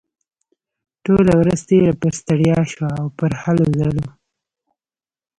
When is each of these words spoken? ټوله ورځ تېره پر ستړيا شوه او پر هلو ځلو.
ټوله 1.03 1.33
ورځ 1.41 1.59
تېره 1.69 1.93
پر 2.01 2.11
ستړيا 2.19 2.59
شوه 2.71 2.89
او 3.01 3.07
پر 3.17 3.31
هلو 3.41 3.65
ځلو. 3.77 4.07